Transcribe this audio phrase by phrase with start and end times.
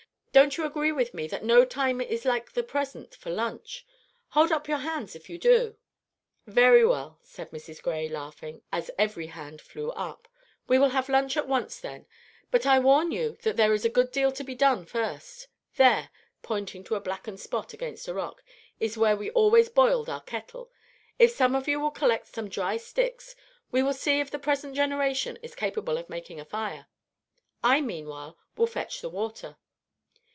[0.33, 3.85] Don't you agree with me that no time is like the present time for lunch?
[4.29, 5.75] Hold up your hands if you do."
[6.47, 7.81] "Very well," said Mrs.
[7.81, 10.29] Gray, laughing, as every hand flew up.
[10.69, 12.05] "We will have lunch at once, then;
[12.49, 15.49] but I warn you that there is a good deal to be done first.
[15.75, 16.09] There,"
[16.43, 18.41] pointing to a blackened spot against a rock,
[18.79, 20.71] "is where we always boiled our kettle.
[21.19, 23.35] If some of you will collect some dry sticks,
[23.69, 26.87] we will see if the present generation is capable of making a fire.
[27.61, 29.57] I meanwhile will fetch the water."